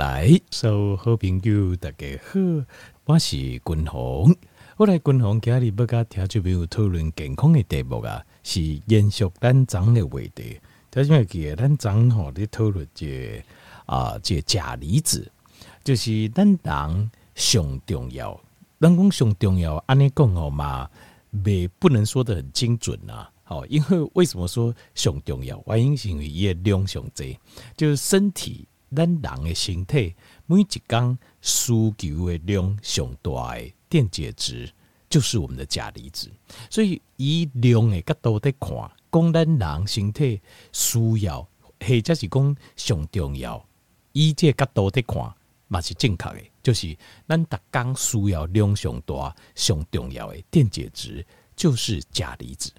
[0.00, 2.40] 来，所有好朋友大家好，
[3.04, 4.34] 我是君鸿。
[4.78, 10.58] 我来君鸿今日要甲听众朋友讨论健康的题目啊，是延续咱昨的话题。
[10.88, 13.44] 大家记得咱昨吼咧讨论这
[13.84, 15.30] 啊，这钾离子
[15.84, 18.40] 就是咱人上重要。
[18.80, 20.88] 咱讲上重要，安尼讲吼嘛，
[21.44, 23.28] 未不能说得很精准呐。
[23.42, 25.62] 好，因为为什么说上重要？
[25.66, 27.38] 原因是因为伊个量上济，
[27.76, 28.66] 就是身体。
[28.94, 30.14] 咱人的身体
[30.46, 34.68] 每一天需求的量上大的电解质，
[35.08, 36.30] 就是我们的钾离子。
[36.68, 40.40] 所以以量的角度看，讲咱人身体
[40.72, 41.42] 需要，
[41.78, 43.64] 或者是讲上重要，
[44.12, 45.34] 以这个角度来看，
[45.68, 46.40] 嘛是正确的。
[46.62, 46.96] 就是
[47.28, 52.72] 咱逐工需要量上大、上重要的电解质，就是钾离子。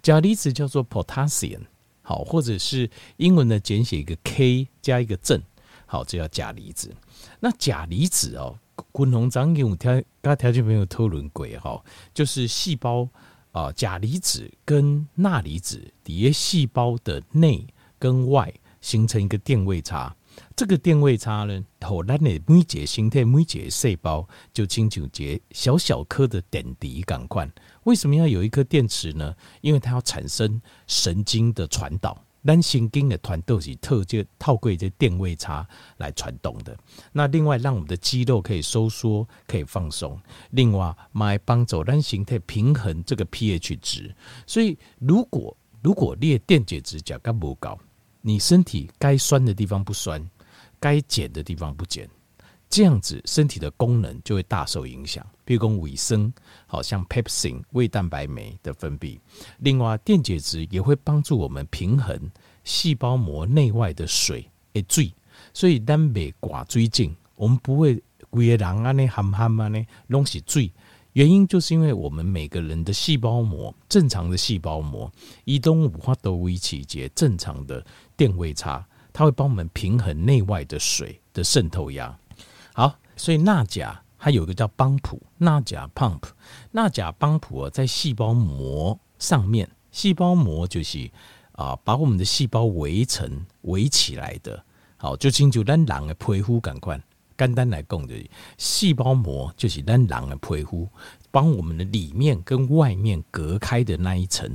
[0.00, 1.62] 钾离子叫做 potassium，
[2.02, 2.88] 好，或者是
[3.18, 5.42] 英文的简写一个 K 加一个正。
[5.86, 6.94] 好，这叫钾离子。
[7.40, 8.58] 那钾离子哦，
[8.92, 13.08] 昆农长给我们调，刚才条件没有讨论过哈，就是细胞
[13.52, 17.66] 啊，钾离子跟钠离子底下细胞的内
[17.98, 20.14] 跟外形成一个电位差。
[20.54, 27.50] 这个电位差呢，后来的每节形态每节细胞就清楚节小小颗的点滴感官。
[27.84, 29.34] 为什么要有一颗电池呢？
[29.62, 32.25] 因为它要产生神经的传导。
[32.46, 35.66] 咱神经的传导是透过透过这电位差
[35.96, 36.76] 来传动的。
[37.12, 40.18] 那另外让我们的肌肉可以收缩，可以放松。
[40.50, 44.14] 另外，来帮助咱形态平衡这个 pH 值。
[44.46, 47.78] 所以，如果如果你的电解质价格不高，
[48.22, 50.24] 你身体该酸的地方不酸，
[50.78, 52.08] 该碱的地方不碱。
[52.68, 55.24] 这样子，身体的功能就会大受影响。
[55.44, 56.32] 比如说维生，
[56.66, 59.18] 好像 pepsin 胃蛋白酶的分泌。
[59.58, 62.30] 另外，电解质也会帮助我们平衡
[62.64, 65.12] 细胞膜内外的水诶水。
[65.54, 70.72] 所以，咱袂挂水井，我们不会规个人安尼含含安尼拢是水。
[71.12, 75.10] 原因就是因为我们每个人的细胞膜，正常的细胞膜，
[75.44, 77.82] 移动五花都维持节正常的
[78.16, 82.18] 电位差，它会帮我们平衡内外的水的渗透压。
[82.76, 86.20] 好，所以钠钾它有一个叫帮浦，钠钾 pump，
[86.72, 91.10] 钠钾帮浦在细胞膜上面，细胞膜就是
[91.52, 94.62] 啊，把我们的细胞围成围起来的。
[94.98, 97.02] 好，就清楚咱人的皮肤感官，
[97.38, 98.28] 简单来讲就是
[98.58, 100.86] 细胞膜就是咱人的皮肤，
[101.30, 104.54] 帮我们的里面跟外面隔开的那一层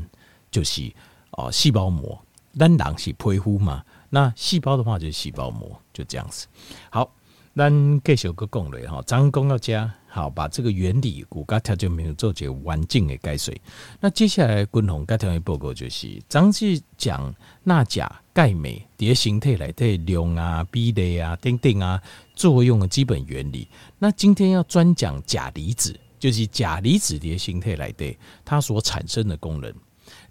[0.51, 0.93] 就是
[1.31, 2.23] 啊细胞膜。
[2.59, 6.45] 咱人是皮肤嘛，那细胞的话就是细胞膜，就这样子。
[6.91, 7.11] 好。
[7.53, 13.53] 咱继续个讲嘞哈，张工要加好，把这个原理骨骼条件没有做些完整的解释。
[14.00, 22.01] 那接下来共同该条件报告就是，张是讲钠钾钙镁叠形态来对量啊、比例啊、等等啊
[22.35, 23.68] 作用的基本原理。
[24.00, 29.73] 那今天要专讲钾离子，就是钾离子叠形态来对它所产生的功能。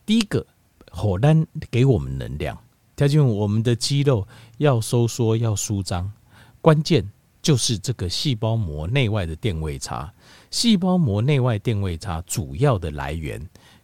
[0.07, 0.47] 第一个，
[0.91, 2.59] 火丹给我们能量，
[2.97, 4.27] 条件我们的肌肉
[4.57, 6.11] 要收缩要舒张。
[6.61, 7.09] 关键
[7.41, 10.13] 就是这个细胞膜内外的电位差。
[10.51, 13.41] 细胞膜内外电位差主要的来源，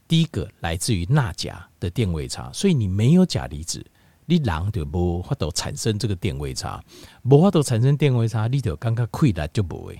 [0.07, 2.51] 第一个来自于钠钾的电位差。
[2.53, 3.85] 所以你没有钾离子，
[4.27, 6.83] 你人就无法度产生这个电位差，
[7.23, 9.99] 无法度产生电位差，你就刚刚溃烂就不会。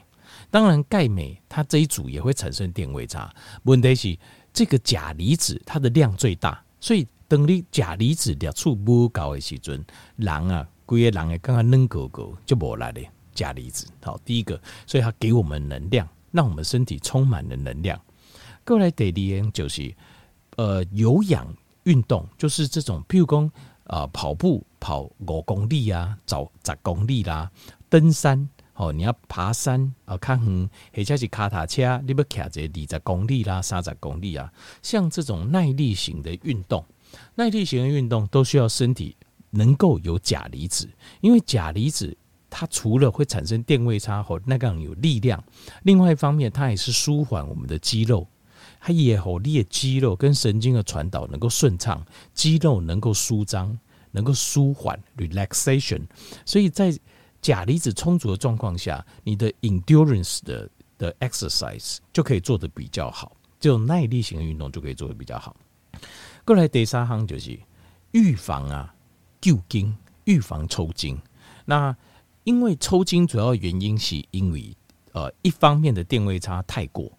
[0.51, 3.33] 当然钙镁它这一组也会产生电位差，
[3.63, 4.19] 问题是
[4.53, 9.83] 这个钾离子它的量最大，所以等你钾离子量处不高的时阵，
[10.17, 10.69] 人啊。
[10.87, 13.03] 规个人诶，刚刚扔狗狗就无来的
[13.35, 13.87] 钾离子。
[14.03, 18.01] 好，第一个，所以它给我们能量，让我们身体充满了能量。
[18.65, 19.95] 过来第二就是，
[20.57, 21.47] 呃，有氧
[21.83, 23.51] 运动，就是这种，譬如讲，
[23.85, 27.51] 呃，跑步跑五公里啊，走十公里啦，
[27.89, 36.85] 登山，哦，你要爬山啊，看远，或者是脚踏车，你要骑着二十公里啦，三十公里啊，像这种耐力型的运动，
[37.35, 39.17] 耐力型的运动都需要身体。
[39.57, 40.89] 能够有钾离子，
[41.21, 42.17] 因为钾离子
[42.49, 45.43] 它除了会产生电位差和那个有力量，
[45.83, 48.27] 另外一方面它也是舒缓我们的肌肉，
[48.79, 52.05] 它也好利肌肉跟神经的传导能够顺畅，
[52.35, 53.77] 肌肉能够舒张，
[54.13, 56.03] 能够舒缓 relaxation。
[56.45, 56.97] 所以在
[57.43, 60.69] 钾离子充足的状况下，你的 endurance 的
[60.99, 65.57] 的 exercise 就可以做得比较好，这种耐力型的运动就可以做得比较好。
[66.45, 67.59] 过来第三行就是
[68.13, 68.93] 预防啊。
[69.47, 71.17] 救筋预防抽筋，
[71.67, 71.97] 那
[72.43, 74.77] 因为抽筋主要原因是因为
[75.13, 77.13] 呃一方面的电位差太过，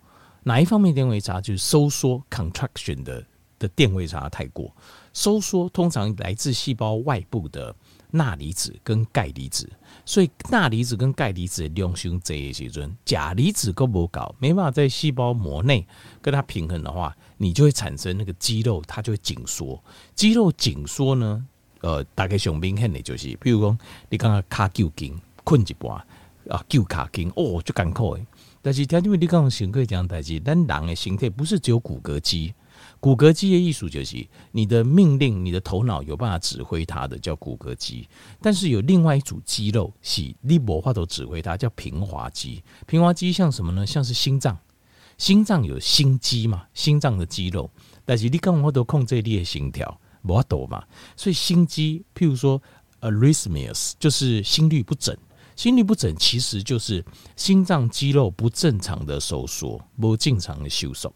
[0.43, 1.39] 哪一方面电位差？
[1.39, 3.25] 就是收缩 contraction 的
[3.57, 4.75] 的电位差太过，
[5.13, 7.73] 收缩通常来自细胞外部的
[8.11, 9.69] 钠离子跟钙离子，
[10.05, 15.87] 所以钠离子跟钙离子的量相这一些阵，钾离子够不够，没办法在细胞膜内
[16.21, 19.81] 跟它平衡的话，你就会产生那个肌肉，它就会紧缩。
[20.13, 21.45] 肌肉紧缩呢，
[21.81, 23.77] 呃，大概上明显的就是，比如说
[24.09, 25.91] 你刚刚卡旧筋困一半
[26.49, 28.25] 啊，旧卡筋哦就艰苦诶。
[28.61, 32.53] 但是听因为你刚刚想过这样代志，但人的形态不是只有骨骼肌。
[32.99, 38.07] 骨骼肌的艺术就是你的命令，你的头脑有办法指挥它的叫骨骼肌，
[38.41, 42.63] 但是有另外一组肌肉是你无法都指挥它，叫平滑肌。
[42.87, 43.85] 平滑肌像什么呢？
[43.85, 44.57] 像是心脏，
[45.17, 47.69] 心脏有心肌嘛，心脏的肌肉，
[48.03, 50.83] 但是你刚刚都控制你的心跳，无法度嘛，
[51.15, 52.61] 所以心肌，譬如说
[53.01, 55.15] arrhythmias 就是心律不整。
[55.55, 57.03] 心律不整其实就是
[57.35, 61.11] 心脏肌肉不正常的收缩，不正常的收缩。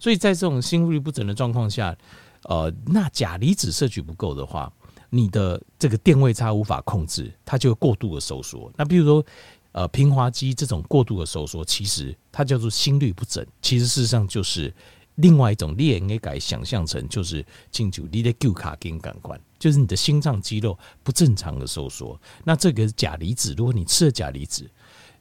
[0.00, 1.96] 所以在这种心律不整的状况下，
[2.42, 4.72] 呃，那钾离子摄取不够的话，
[5.10, 8.68] 你的这个电位差无法控制，它就过度的收缩。
[8.76, 9.24] 那比如说，
[9.70, 14.74] 呃，平滑肌这种过度的收缩，其实它叫做心律不整，其实事实上就是。
[15.16, 22.20] 另外一种，你也应该想象成就是进去你的旧卡筋感官，就是你的心脏肌肉不正常的收缩。
[22.42, 24.68] 那这个是钾离子，如果你吃了钾离子，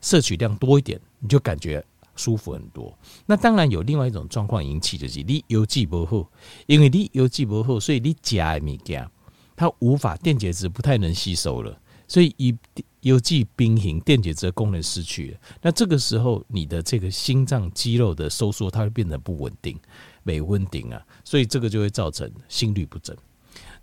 [0.01, 1.85] 摄取量多一点，你就感觉
[2.15, 2.97] 舒服很多。
[3.25, 6.27] 那当然有另外一种状况引起，就是你油脂不好，
[6.65, 9.07] 因为你油脂不好，所以你加的物件
[9.55, 12.55] 它无法电解质不太能吸收了，所以一。
[13.03, 19.77] 有机冰型电解质功能失去了，那这个时候你的这个心脏肌肉的收缩，它会变得不稳定，
[20.23, 23.15] 没稳定啊，所以这个就会造成心律不整。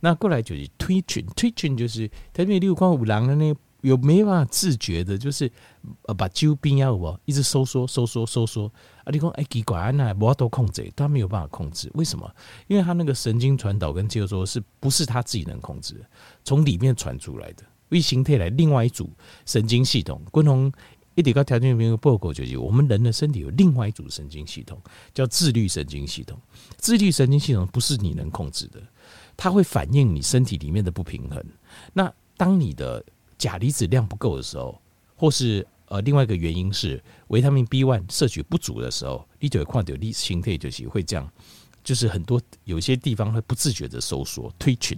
[0.00, 5.52] 那过来就是 twitching，twitching 就是特别六光五郎的那有没办法自觉的，就是
[6.04, 8.72] 呃把肌肉变要我一直收缩收缩收缩
[9.04, 12.34] 啊，你讲哎奇怪啊，那无法度控制，他没有办法控制，为什么？
[12.68, 16.00] 因为他那个神经传导跟肌肉说是不是他自己能控制的，
[16.42, 17.62] 从里面传出来的。
[17.90, 19.10] 为形态来另外一组
[19.46, 20.72] 神经系统，共同
[21.14, 24.80] 一点个条件没有报告就是，我们人的身体有另外一组神经系统，
[25.12, 26.40] 叫自律神经系统。
[26.76, 28.80] 自律神经系统不是你能控制的，
[29.36, 31.44] 它会反映你身体里面的不平衡。
[31.92, 33.04] 那当你的
[33.36, 34.80] 钾离子量不够的时候，
[35.16, 41.30] 或是呃另外一个原因是维他命 B one 摄取不足的时候，你就会看到你形态就是会这样，
[41.82, 44.96] 就是很多有些地方会不自觉的收缩推群。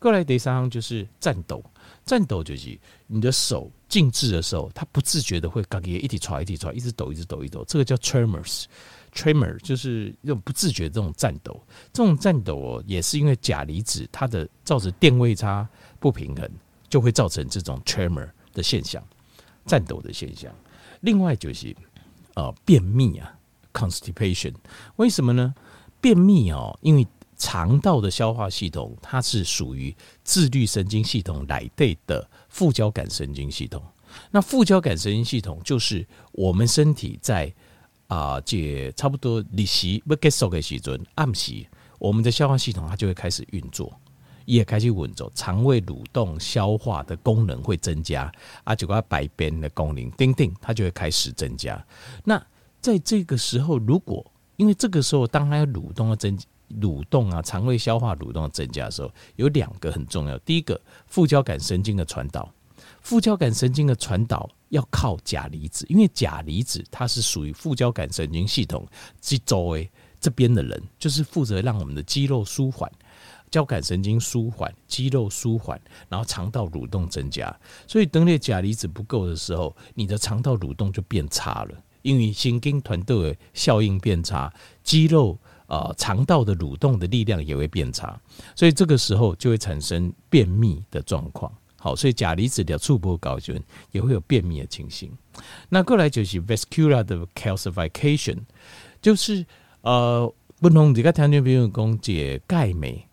[0.00, 1.62] 过来第三就是颤抖。
[2.06, 2.76] 颤抖就是
[3.06, 7.64] 你的手静止的时候，它不自觉的会嘎一直喘，一直喘，一直抖，一直抖，一抖。
[7.68, 8.64] 这个叫 tremors。
[9.12, 11.60] tremor 就是这种不自觉这种颤抖。
[11.92, 15.68] 这种颤抖哦，也是因为钾离子它的造成电位差
[15.98, 16.48] 不平衡，
[16.88, 19.04] 就会造成这种 tremor 的现象，
[19.66, 20.52] 颤抖的现象。
[21.00, 21.76] 另外就是
[22.34, 23.36] 呃便秘啊
[23.72, 24.54] ，constipation。
[24.96, 25.54] 为什么呢？
[26.00, 27.06] 便秘哦，因为
[27.40, 33.82] 肠道的消化系统，它是属于自律神经系统来对的副交感神经系统。
[34.30, 37.50] 那副交感神经系统就是我们身体在
[38.08, 41.64] 啊，这差不多离席不结束的时阵，暗时
[41.98, 43.90] 我们的消化系统它就会开始运作，
[44.44, 48.30] 也开始运作，肠胃蠕动、消化的功能会增加，
[48.64, 51.82] 啊，就个排便的功能，叮叮，它就会开始增加。
[52.22, 52.46] 那
[52.82, 56.38] 在这个时候，如果因为这个时候，当它要蠕动要增。
[56.80, 60.38] 蠕动啊，肠胃消化蠕动增加的时候，有两个很重要。
[60.38, 62.52] 第一个，副交感神经的传导，
[63.00, 68.86] 副交感神经的传导要靠钾离子，因为钾离子它是属于副交感神经系统
[69.20, 72.90] 之周围这边的人，就是负责让我们的肌肉舒缓、
[73.50, 77.54] 交感神经舒缓、肌肉舒缓，然后肠道蠕动增加。
[77.86, 84.52] 所以，当你钾离子不够的时候，你的肠道蠕动就变差了，因为神经团队效应变差，
[84.84, 85.38] 肌肉。
[85.70, 88.20] 呃，肠道的蠕动的力量也会变差，
[88.56, 91.50] 所以这个时候就会产生便秘的状况。
[91.76, 93.54] 好，所以钾离子的触波高就
[93.92, 95.08] 也会有便秘的情形。
[95.68, 98.38] 那过来就是 vascular 的 calcification，
[99.00, 99.46] 就是
[99.82, 103.06] 呃，不同这个糖尿病共解钙镁，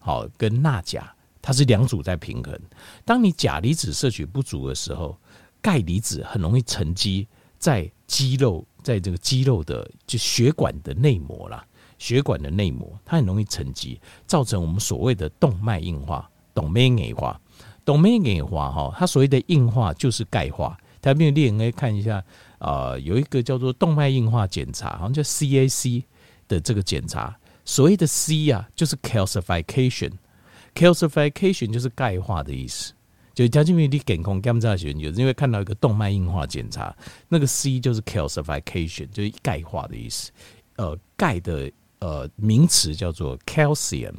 [0.00, 2.58] 好跟钠钾，它是两组在平衡。
[3.04, 5.16] 当你钾离子摄取不足的时候，
[5.62, 11.64] 钙离子很容易沉积在肌肉，在这个肌肉的就血管的内膜啦。
[12.00, 17.38] 血管的内膜，它很容易沉积，造成我们所谓的动脉硬化、动脉硬化、
[17.84, 18.72] 动脉硬化。
[18.72, 20.76] 哈，它所谓的硬化就是钙化。
[21.02, 22.24] 它没有列，应该看一下
[22.58, 26.02] 啊、有一个叫做动脉硬化检查，好像叫 CAC
[26.48, 27.38] 的这个检查。
[27.66, 32.94] 所谓的 C 啊，就是 calcification，calcification 就是钙化的意思。
[33.34, 36.96] 就将近于你健康检查时，有因为看到一个动脉硬化检查，
[37.28, 40.30] 那个 C 就是 calcification，就是钙化的意思。
[40.76, 41.70] 呃，钙的。
[42.00, 44.14] 呃，名词叫做 calcium，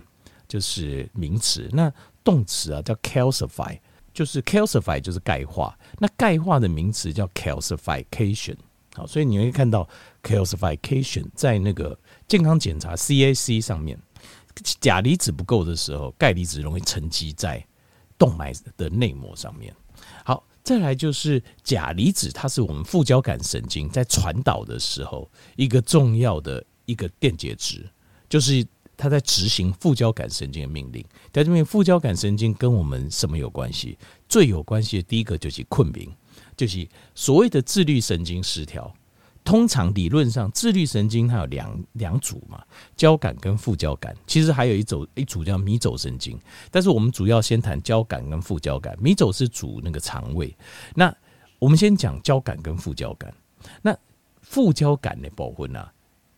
[0.47, 1.69] 就是名词。
[1.73, 1.91] 那
[2.23, 3.77] 动词啊，叫 calcify，
[4.13, 5.77] 就是 calcify 就是钙化。
[5.99, 8.55] 那钙化的名词叫 calcification。
[8.93, 9.87] 好，所以你会看到
[10.21, 11.97] calcification 在那个
[12.27, 13.97] 健康检查 CAC 上面，
[14.79, 17.65] 钾离子不够的时候，钙离子容易沉积在
[18.17, 19.73] 动脉的内膜上面。
[20.25, 27.89] 好，再来就是钾离子，它是我们副交感神经在传导的时候一个重要的一个电解质，
[28.27, 28.65] 就是。
[28.97, 33.97] 它在执行副交感神经的命令，在这边副交感神经跟我们什么有关系？
[34.29, 36.07] 最有关系的第一个就是困眠，
[36.55, 38.93] 就是所谓的自律神经失调。
[39.43, 42.63] 通常理论上，自律神经它有两两组嘛，
[42.95, 44.15] 交感跟副交感。
[44.27, 48.95] 其实还有一组一组叫迷走神经，但是我们主要先谈交感跟副交感。
[49.01, 50.55] 迷走是主那个肠胃，
[50.93, 51.11] 那
[51.57, 53.33] 我们先讲交感跟副交感。
[53.81, 53.97] 那
[54.41, 55.91] 副交感的部分啊，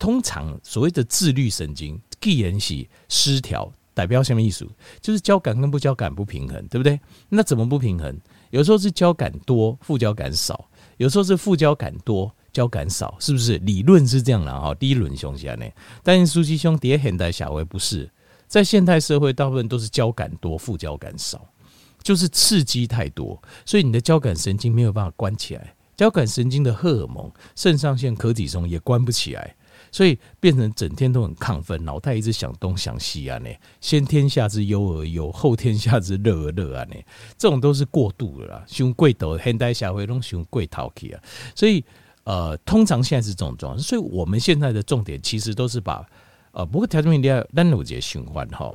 [0.03, 1.98] 通常所谓的自律神经。
[2.19, 4.67] 既然是失调，代表什么意思？
[5.00, 7.00] 就是交感跟副交感不平衡，对不对？
[7.29, 8.13] 那怎么不平衡？
[8.50, 10.55] 有时候是交感多，副交感少；
[10.98, 13.57] 有时候是副交感多，交感少，是不是？
[13.60, 14.75] 理论是这样的哈。
[14.75, 15.65] 第一轮凶下呢，
[16.03, 18.12] 但是苏西兄叠现代小维不是
[18.45, 21.48] 在现代社会，大部分都是交感多，副交感少，
[22.01, 29.55] 就是刺激太多，所以你的交感神经没有办法关起来，交感神经的荷尔蒙、肾上腺、可体松也关不起来。
[29.93, 33.38] 所以变成整天都很亢奋，脑袋一直想东想西啊！
[33.38, 36.83] 呢，先天下之忧而忧，后天下之乐而乐啊！
[36.85, 36.95] 呢，
[37.38, 41.21] 这种都是过度的啦，胸贵斗现代社会拢胸贵淘气啊！
[41.53, 41.85] 所以
[42.23, 43.79] 呃，通常现在是这种状况。
[43.83, 46.03] 所以我们现在的重点其实都是把
[46.53, 48.73] 呃，不过条件一定要单有节循环哈，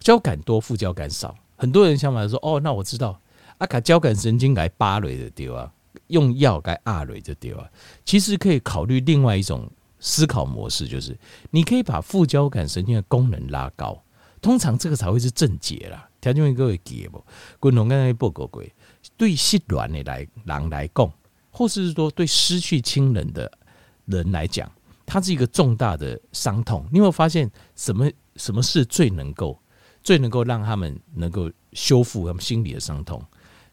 [0.00, 1.34] 交感多，副交感少。
[1.56, 3.18] 很多人想法说，哦，那我知道，
[3.56, 5.72] 阿卡交感神经该芭蕾的丢啊，
[6.08, 7.66] 用药该阿蕾就丢啊。
[8.04, 9.66] 其实可以考虑另外一种。
[10.00, 11.18] 思考模式就是，
[11.50, 14.02] 你可以把副交感神经的功能拉高，
[14.40, 16.08] 通常这个才会是症结啦。
[16.20, 17.24] 条件各位记不？
[17.58, 18.62] 滚龙刚才报告过，
[19.16, 21.12] 对失恋的来人来讲，
[21.50, 23.50] 或是说对失去亲人的
[24.04, 24.70] 人来讲，
[25.06, 26.86] 它是一个重大的伤痛。
[26.92, 29.60] 你有没有发现，什么什么事最能够
[30.02, 33.24] 最能够让他们能够修复他们心理的伤痛？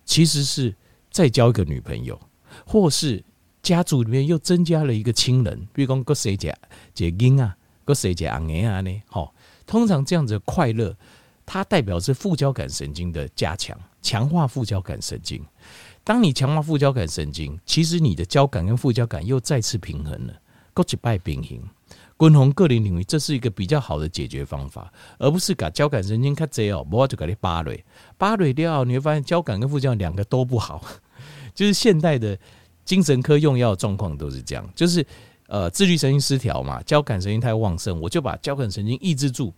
[0.06, 0.76] 其实是
[1.12, 2.20] 再交一个女朋友，
[2.66, 3.24] 或是。
[3.66, 6.56] 家族里面又增加了一个亲人，比如讲个谁家
[6.94, 9.02] 姐英啊，个谁家阿爷啊呢？
[9.08, 9.34] 好，
[9.66, 10.96] 通常这样子的快乐，
[11.48, 15.44] 它代表是副交感神经的加强，强化副交感神经。
[16.04, 20.34] 当你强化副交感神经，其实你的交感跟副交感又再次平衡了，
[20.72, 21.60] 各一败平衡。
[22.18, 27.84] 滚红个人领域，这是一个比较好的解决方法，而不是把交感神经卡这哦，我就给你芭蕾
[28.16, 30.86] 芭蕾掉，你会发现交感跟副交感两个都不好，
[31.56, 32.38] 就是现代的。
[32.86, 35.06] 精神科用药状况都是这样，就是
[35.48, 39.52] 呃自律神经失调嘛，交感神经太旺盛，我就把交感神经抑制住，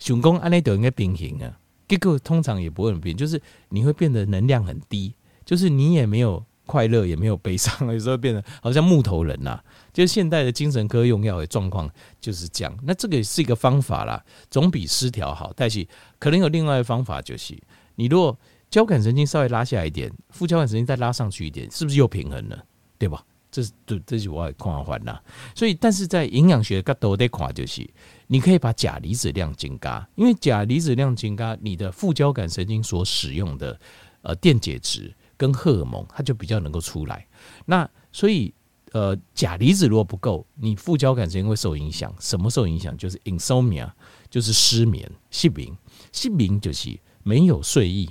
[0.00, 1.56] 熊功安内德应该平衡啊，
[1.88, 9.64] 结果通常也不会很平，就是你会变得能量很低，就是你也没有快乐，也没有悲伤， 有时候变得好像木头人呐、啊。
[9.92, 11.88] 就是现代的精神科用药的状况
[12.20, 15.52] 就是这样，那这个也是一个方法啦，总比失调好。
[15.56, 15.86] 但是
[16.18, 17.56] 可能有另外一方法，就是
[17.94, 18.36] 你如果。
[18.70, 22.64] 交感神经稍微拉下来一点，副交感神经再拉上去一点，是不是又平衡了？
[22.98, 23.24] 对吧？
[23.50, 25.18] 这是这，这是我看法呐。
[25.54, 27.88] 所以，但是在营养学角度来看，就是
[28.26, 33.78] 你可以把钾离子量增加，因为钾离子量增加，你的副交感神经所使用的
[34.22, 37.26] 呃电解质跟荷尔蒙，它就比较能够出来。
[37.64, 38.52] 那所以
[38.92, 42.14] 呃，钾离子如果不够，你副交感神经会受影响。
[42.18, 42.96] 什么受影响？
[42.96, 43.90] 就是 insomnia，
[44.28, 45.76] 就是失眠、失眠、
[46.12, 48.10] 失眠，就是没有睡意。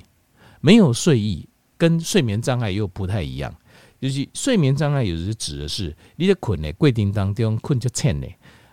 [0.66, 3.54] 没有睡意，跟睡眠障碍又不太一样。
[4.02, 8.28] 就是睡眠障碍，有时指的是你在困的过程当中困就浅呢，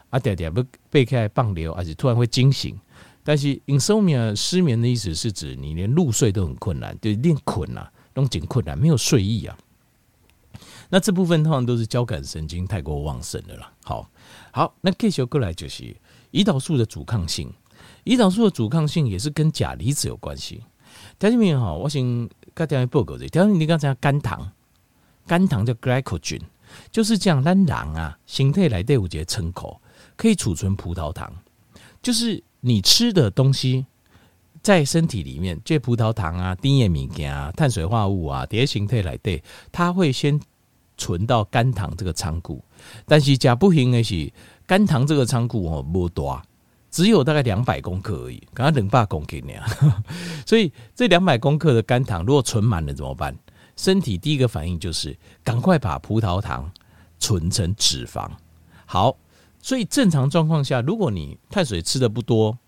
[0.08, 2.80] 啊，点点不被开放流，而且突然会惊醒。
[3.22, 9.54] 但是 insomnia 失眠的意思是指你连入睡都很困难，就练困啊，拢紧困难，没有睡意啊。
[10.88, 13.70] 那这部分通常都是交感神经太过旺盛的了。
[13.84, 14.10] 好，
[14.50, 15.94] 好，那继续过来就是
[16.30, 17.52] 胰岛素的阻抗性，
[18.04, 20.62] 胰岛素的阻抗性也是跟钾离子有关系。
[21.22, 22.04] 条件面好，我先
[22.52, 23.26] 跟大家报告一下。
[23.28, 24.50] 条你刚才讲肝糖，
[25.24, 26.40] 肝糖叫 glycogen，
[26.90, 27.40] 就是这样。
[27.40, 29.76] 咱人啊，身体内底有一个仓库，
[30.16, 31.32] 可以储存葡萄糖。
[32.02, 33.86] 就是你吃的东西
[34.62, 40.40] 在身体里面，这葡萄糖啊、甜的物件啊、碳水化合物啊，这些形态来对，它会先
[40.98, 42.60] 存到肝糖这个仓库。
[43.06, 44.28] 但是假不行的是，
[44.66, 46.42] 肝糖这个仓库哦不大。
[46.92, 49.66] 只有大概两百公克而已，刚刚冷霸公给你啊，
[50.46, 53.34] 所以这两百公克的肝糖如果存满了怎么办？
[53.76, 56.70] 身体第一个反应就是赶快把葡萄糖
[57.18, 58.30] 存成脂肪。
[58.84, 59.16] 好，
[59.62, 62.58] 所以正常状况下，如果你碳水吃的不多，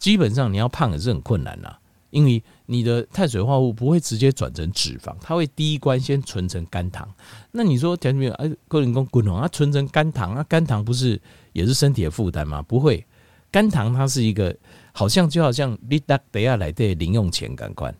[0.00, 1.76] 基本上你要胖也是很困难呐。
[2.10, 7.08] 因为你的碳水化合物不会直接转成脂肪，它会第一关先存成肝糖。
[7.52, 11.22] 那你说田明，哎，个人工滚红，它存成肝糖，那肝糖不是
[11.52, 12.60] 也是身体的负担吗？
[12.62, 13.06] 不会，
[13.50, 14.56] 肝糖它是一个，
[14.92, 17.94] 好像就好像你得等下来的零用钱感官，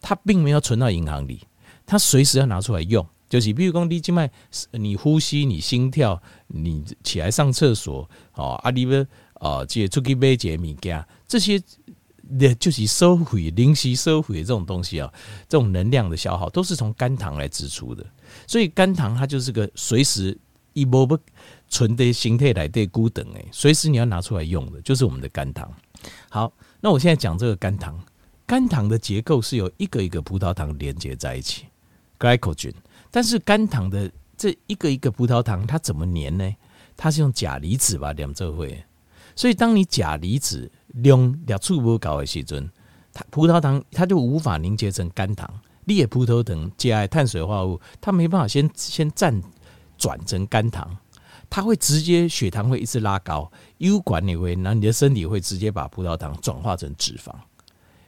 [0.00, 1.40] 它并没有存到银行里，
[1.86, 3.06] 它随时要拿出来用。
[3.28, 4.30] 就是比如说你静脉，
[4.72, 11.58] 你呼吸，你心跳，你起来上厕所，哦，啊，你们啊，这出去买一些物件，这些
[12.38, 12.54] 的。
[12.56, 15.12] 就是收回临时收回这种东西啊，
[15.48, 18.04] 这种能量的消耗都是从肝糖来支出的，
[18.46, 20.36] 所以肝糖它就是个随时
[20.74, 21.18] 一波不
[21.72, 25.68] 存的形态来对孤等哎，随时你要拿出来用的，就是我们的肝糖。
[26.28, 27.98] 好，那我现在讲这个肝糖，
[28.46, 31.64] 肝糖的结构是由一个一个葡萄糖连接在一起
[32.18, 32.74] ，glycogen。
[33.10, 36.54] 但是肝糖的这一个一个葡萄糖它怎么粘呢？
[36.96, 38.84] 它是用钾离子吧两这会，
[39.34, 40.70] 所以当你钾离子。
[40.96, 42.70] 量两处不高的时阵，
[43.14, 45.50] 它葡萄糖它就无法凝结成肝糖。
[45.86, 49.42] 你的葡萄糖加碳水化合物，它没办法先先转
[49.96, 50.94] 转成肝糖，
[51.54, 57.30] 它会直接血糖会一直拉高，，U 管理会，那你的身体会直接把葡萄糖转化成脂肪，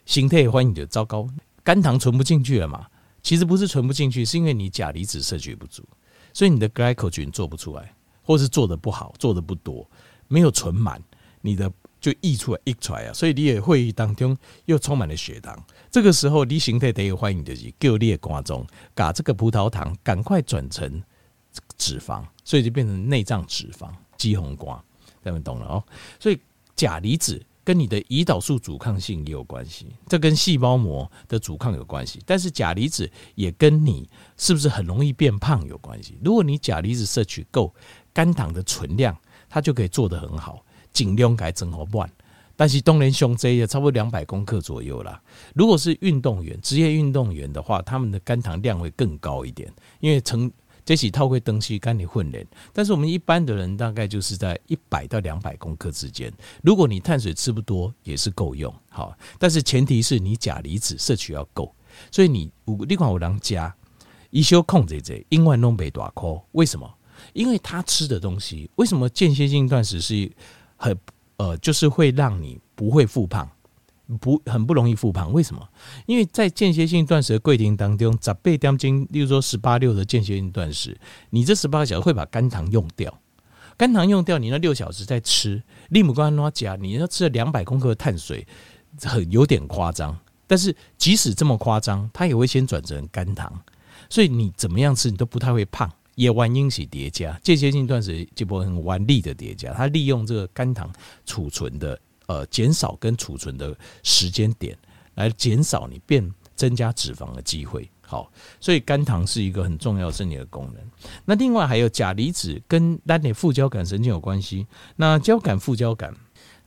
[0.06, 1.28] 形态欢迎就糟糕，
[1.62, 2.86] 肝糖存不进去了嘛？
[3.22, 5.86] 其实不是存不进去，是因为你钾离子摄取不足，
[6.32, 9.86] 所以你的 glycogen 做不出来，或是做的不好，做的不多，
[10.26, 10.98] 没有存满
[11.42, 11.70] 你的。
[12.00, 14.36] 就溢出来溢出来啊，所以你的会议当中
[14.66, 15.58] 又充满了血糖。
[15.90, 21.02] 这个时候，你形态得有欢迎的是剧烈瓜中，把这个葡萄糖赶快转成
[21.78, 24.82] 脂肪，所以就变成内脏脂肪肌红瓜，
[25.22, 25.84] 大家懂了哦。
[26.18, 26.38] 所以
[26.76, 32.20] 钾离子跟你的胰岛素阻抗性也有关系，这跟细胞膜的阻抗有关系。
[32.26, 36.18] 但是钾离子也跟你是不是很容易变胖有关系。
[36.24, 37.74] 如果你钾离子摄取够，
[38.12, 39.16] 肝糖的存量
[39.48, 40.64] 它就可以做得很好。
[40.92, 42.06] 尽量改整合不，
[42.54, 45.20] 但是当然胸椎也差不多两百公克左右啦。
[45.56, 49.68] 如果是运动员、职业运动员的话，他们的肝糖量会更高一点，
[49.98, 50.48] 因为成
[50.84, 52.46] 这几套会登记肝里混练。
[52.72, 56.32] 但是我们一般的人大概就是在一百到两百公克之间。
[56.62, 58.72] 如果你碳水吃不多，也是够用。
[58.90, 61.74] 好，但是前提是你钾离子摄取要够。
[62.10, 63.74] 所以你五另外五郎加
[64.30, 66.92] 一休控制这，因为弄被大颗，为什么？
[67.32, 70.30] 因为他吃的东西，为什么间歇性断食是？
[70.76, 70.98] 很
[71.36, 73.48] 呃，就是会让你不会复胖，
[74.20, 75.32] 不很不容易复胖。
[75.32, 75.68] 为什么？
[76.06, 80.98] 因为在间歇性断食的过程当中，十八点钟，例如说十八六的间歇性断食，
[81.30, 83.20] 你这十八个小时会把肝糖用掉，
[83.76, 88.46] 肝糖用掉，你那六小时再吃，利姆甘诺加，你要吃了两百公克的碳水，
[89.02, 90.18] 很有点夸张。
[90.46, 93.52] 但是即使这么夸张，它也会先转成肝糖，
[94.10, 95.90] 所以你怎么样吃，你都不太会胖。
[96.16, 100.88] 也玩因起叠加，间歇性断食这波很顽力的叠加，它利用这个肝糖
[101.26, 104.76] 储存的呃减少跟储存的时间点，
[105.14, 107.90] 来减少你变增加脂肪的机会。
[108.06, 110.82] 好，所以肝糖是一个很重要的身体的功能。
[111.24, 114.66] 那另外还有钾离子跟单点副交感神经有关系。
[114.96, 116.14] 那交感副交感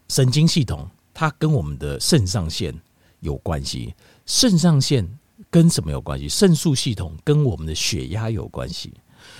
[0.09, 2.73] 神经系统，它跟我们的肾上腺
[3.19, 3.93] 有关系。
[4.25, 5.07] 肾上腺
[5.51, 6.27] 跟什么有关系？
[6.27, 8.91] 肾素系统跟我们的血压有关系。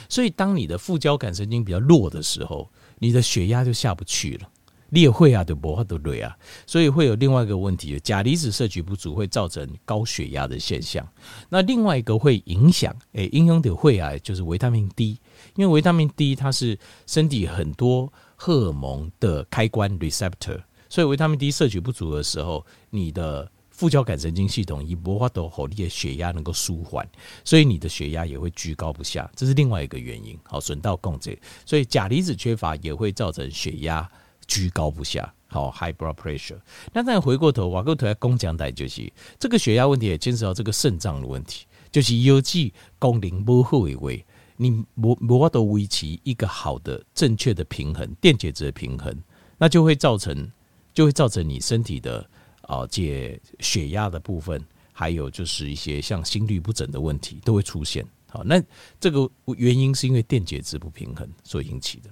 [0.07, 4.49] 所以，当你的副交感神经比较弱的时候，你的血压就下不去了。
[4.89, 5.83] 你也会啊，对不？
[5.83, 6.35] 都对啊。
[6.65, 11.07] 所以会有另外一个问题，钾离子摄取不足会造成高血压的现象。
[11.49, 15.19] 那另外一个会影响，诶，影响的会啊，就是维他命 D，
[15.55, 23.51] 因为维他命 D 它是身体很多荷尔蒙的开关 receptor，所以维他命 D 摄取不足的时候，你的。
[23.69, 27.07] 副交感神经系统以无法度让你的血压能够舒缓，
[27.43, 30.35] 所以你的血压也会居高不下，这是另外一个原因。
[30.45, 34.09] 好，损到控制，所以钾离子缺乏也会造成血压
[34.47, 35.33] 居高不下。
[35.47, 36.59] 好，high blood pressure。
[36.91, 44.11] 那再回过头，瓦过头来讲讲的就是这个血压问题也牵涉到这个肾脏的问题，就是尤其功能不好的话，
[44.55, 49.15] 你无无法度维持一个好的正确的平衡，电解质的平衡，
[49.57, 50.51] 那就会造成
[50.93, 52.27] 就会造成你身体的。
[52.67, 58.05] 啊，解血压的部分，还有就是一些像心律不整的问题都会出现。
[58.29, 58.61] 好，那
[58.99, 62.09] 这个原因是因为电解质不平衡所引起的。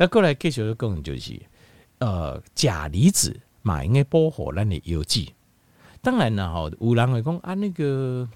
[0.00, 1.38] 那过来继续的讲就是，
[1.98, 5.34] 呃，钾离子嘛应该保护咱的腰肌。
[6.00, 8.26] 当然了，哈，有人会讲啊，那个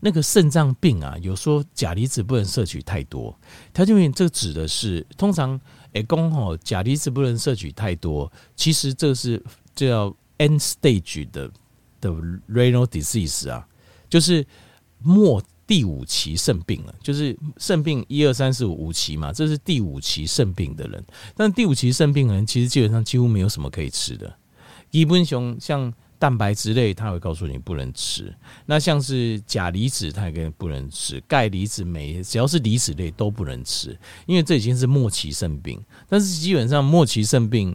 [0.00, 3.38] 那个肾脏病啊，有说钾离子不能摄取太多，
[3.72, 5.60] 他就因这指的是通常
[5.92, 9.40] 诶讲吼，钾离子不能摄取太多，其实这是。
[9.74, 11.50] 叫 end stage 的
[11.98, 12.10] 的
[12.46, 13.66] renal disease 啊，
[14.10, 14.46] 就是
[14.98, 21.02] 末第五期肾病了，就是肾病一二三四五五期嘛，这是第五期肾病的人。
[21.34, 24.36] 但第五期肾病的人其实基本上几乎没有什么可以吃的，
[24.90, 28.30] 基本熊像蛋白质类，他会告诉你不能吃。
[28.66, 35.82] 那像是钾离子，他也跟不能吃；钙离子、镁，只要是离子类都不能吃，因为这已经是末期肾病。
[36.06, 37.74] 但是基本上末期肾病，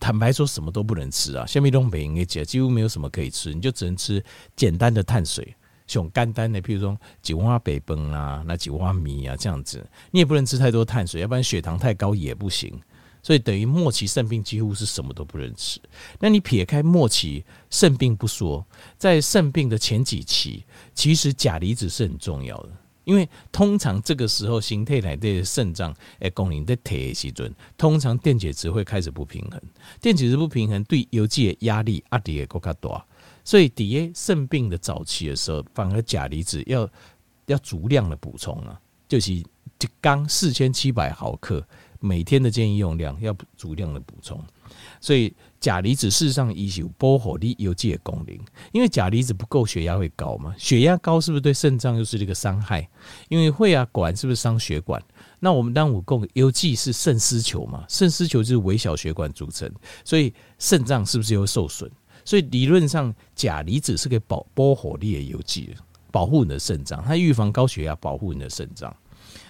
[0.00, 4.24] 坦白说什么都不能吃啊，下面都没应该讲，几乎没有什么可以吃，你就只能吃
[4.56, 5.54] 简单的碳水，
[5.86, 12.80] 像简单的，譬如说几碗白饭啊，那几碗米啊这样子，你也不能吃太多碳水，要不然血糖太高也不行。
[13.22, 15.80] 所以等于末期肾病几乎是什么都不能吃。
[16.20, 18.62] 那你撇开末期肾病不说，
[18.98, 22.68] 在肾病的前几期，其实钾离子是很重要的，
[23.04, 29.58] 因为通常这个时候形态来的肾脏诶功能在退的时阵，通常电解质会开始不平衡，
[30.02, 33.06] 电解质不平衡对邮寄的压力压力也够加大，
[33.44, 36.88] 所以底下肾病的早期的时候，反而钾离子要
[37.46, 39.44] 要足量的补充啊，就是一
[40.00, 41.64] 缸四千七百毫克。
[42.00, 44.38] 每天的建议用量要足量的补充，
[45.00, 48.38] 所以钾离子事实上也有保护你邮寄的功能。
[48.72, 50.54] 因为钾离子不够，血压会高嘛？
[50.58, 52.86] 血压高是不是对肾脏又是这个伤害？
[53.30, 55.02] 因为会啊，管是不是伤血管？
[55.40, 57.86] 那我们当我供邮寄是肾丝球嘛？
[57.88, 59.72] 肾丝球就是微小血管组成，
[60.04, 61.90] 所以肾脏是不是又受损？
[62.24, 65.74] 所以理论上钾离子是可以保保护你的邮寄，
[66.10, 68.94] 保护你的肾脏，它预防高血压，保护你的肾脏。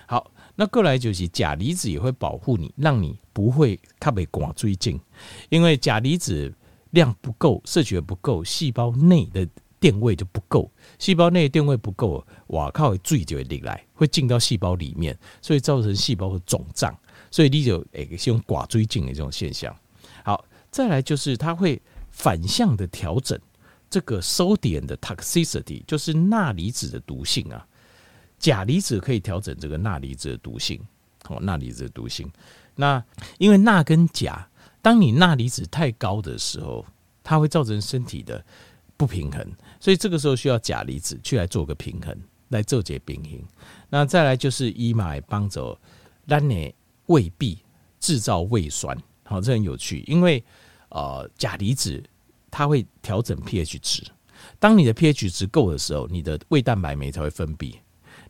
[0.07, 0.31] 好。
[0.57, 5.01] 那过来就是钾离子也会保护你，让你不会卡被刮追进，
[5.49, 6.55] 因为钾离子
[6.91, 9.45] 量不够，摄取的不够，细胞内的
[9.81, 16.97] 电位就不够，细胞内电位不够，哇靠，水就会进来，会进到细胞里面，所以造成细胞的肿胀，
[17.33, 19.77] 所以你就诶是用刮追进的这种现象。
[20.25, 21.83] 好，再来就是它会
[22.15, 23.37] 反向的调整
[23.91, 27.67] 这个收点的 toxicity，就是钠离子的毒性啊。
[28.39, 30.81] 钾离子可以调整这个钠离子的毒性，
[31.29, 32.31] 哦，钠离子的毒性。
[32.77, 33.03] 那
[33.39, 34.49] 因为钠跟钾，
[34.81, 36.87] 当你钠离子太高的时候，
[37.23, 38.45] 它会造成身体的
[38.97, 39.45] 不平衡，
[39.81, 42.17] 所以这个时候需要钾离子去来做个平衡，
[42.49, 43.41] 来做这平衡。
[43.91, 45.77] 那再来就是伊买帮助
[46.27, 46.75] 让你
[47.07, 47.59] 胃壁
[47.99, 50.45] 制造胃酸，好，这很有趣，因为
[50.95, 52.03] 呃钾离子
[52.51, 54.03] 它会调整 pH 值，
[54.61, 57.75] 当你的 pH 值够的时候，你的胃蛋白酶才会分泌。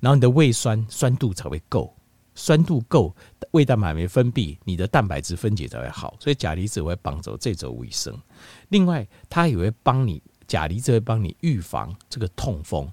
[0.00, 1.94] 然后你的胃酸酸度才会够，
[2.34, 3.14] 酸度够，
[3.52, 6.16] 胃蛋白酶分泌，你的蛋白质分解才会好。
[6.18, 8.18] 所以钾离子会帮助这种卫生。
[8.70, 12.90] 另外，它也会帮你钾离子会帮你预防这个痛风，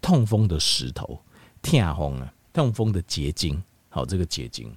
[0.00, 1.18] 痛风的石头，
[1.62, 3.62] 痛风啊，痛风的结晶。
[3.88, 4.74] 好，这个结晶，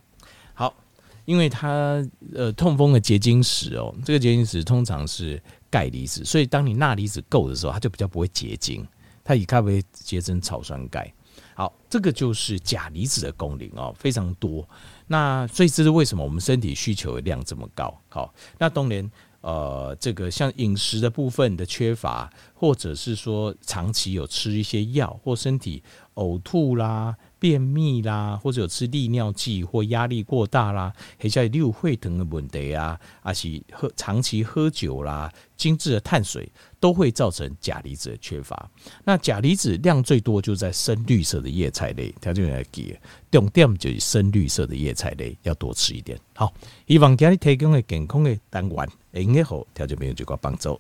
[1.27, 2.01] 因为它
[2.33, 8.87] 呃痛风的结晶石哦，这个结晶石通常是钙离子，所以当你钠离子够的时候，它就比较不会结晶，
[9.25, 11.13] 它以咖啡结成草酸钙。
[11.53, 14.65] 好，这个就是钾离子的功能哦，非常多。
[15.07, 17.93] 那所以这是为什么我们身体需求的量这么高？
[18.07, 19.11] 好，那当然，
[19.41, 25.83] 呃，这个像饮食的部分的缺乏，或者是说长期有吃一些药，或身体
[26.17, 27.15] 呕吐啦。
[27.39, 38.67] 便秘啦，或者有吃利尿剂或压力过大啦，或者你有血糖的问题啊，还是喝长期喝酒啦，精致的碳水都会造成钾离子的缺乏。
[39.03, 42.97] 那钾离子量最多就在深绿色的叶菜类，条件来记，
[43.30, 46.19] 重点就是深绿色的叶菜类要多吃一点。
[46.34, 46.51] 好，
[46.88, 50.80] 希望今日提供的健康的单元，会用个好，条件朋友就个帮助。